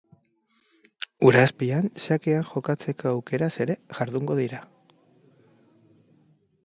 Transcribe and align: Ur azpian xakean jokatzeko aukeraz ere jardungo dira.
Ur 1.27 1.35
azpian 1.41 1.91
xakean 2.05 2.47
jokatzeko 2.53 3.11
aukeraz 3.17 3.51
ere 3.67 3.77
jardungo 3.99 4.39
dira. 4.41 4.67